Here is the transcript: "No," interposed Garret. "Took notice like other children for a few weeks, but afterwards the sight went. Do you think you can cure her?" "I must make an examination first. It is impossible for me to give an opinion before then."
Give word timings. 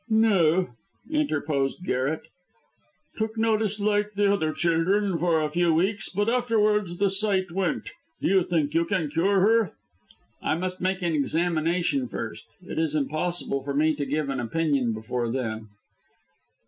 "No," 0.09 0.71
interposed 1.11 1.85
Garret. 1.85 2.21
"Took 3.19 3.37
notice 3.37 3.79
like 3.79 4.17
other 4.17 4.51
children 4.51 5.19
for 5.19 5.39
a 5.43 5.49
few 5.51 5.75
weeks, 5.75 6.09
but 6.09 6.27
afterwards 6.27 6.97
the 6.97 7.07
sight 7.11 7.51
went. 7.51 7.91
Do 8.19 8.27
you 8.27 8.41
think 8.41 8.73
you 8.73 8.83
can 8.83 9.11
cure 9.11 9.41
her?" 9.41 9.73
"I 10.41 10.55
must 10.55 10.81
make 10.81 11.03
an 11.03 11.13
examination 11.13 12.07
first. 12.07 12.45
It 12.67 12.79
is 12.79 12.95
impossible 12.95 13.61
for 13.61 13.75
me 13.75 13.93
to 13.93 14.05
give 14.07 14.29
an 14.29 14.39
opinion 14.39 14.91
before 14.91 15.29
then." 15.29 15.67